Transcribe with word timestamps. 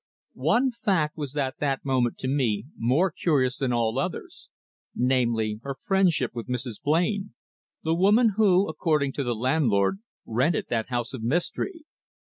One 0.33 0.71
fact 0.71 1.15
was 1.15 1.37
at 1.37 1.59
that 1.59 1.85
moment 1.85 2.17
to 2.21 2.27
me 2.27 2.65
more 2.75 3.11
curious 3.11 3.57
than 3.57 3.71
all 3.71 3.99
others, 3.99 4.49
namely, 4.95 5.59
her 5.61 5.75
friendship 5.79 6.31
with 6.33 6.47
Mrs. 6.47 6.81
Blain, 6.81 7.35
the 7.83 7.93
woman 7.93 8.33
who, 8.35 8.67
according 8.67 9.13
to 9.13 9.23
the 9.23 9.35
landlord, 9.35 9.99
rented 10.25 10.69
that 10.69 10.89
house 10.89 11.13
of 11.13 11.21
mystery. 11.21 11.85